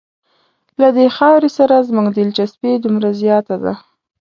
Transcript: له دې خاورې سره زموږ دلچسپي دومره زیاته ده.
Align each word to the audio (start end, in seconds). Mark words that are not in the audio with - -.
له 0.81 0.87
دې 0.95 1.07
خاورې 1.15 1.49
سره 1.57 1.85
زموږ 1.89 2.07
دلچسپي 2.17 2.71
دومره 2.83 3.09
زیاته 3.21 3.55
ده. 3.63 3.73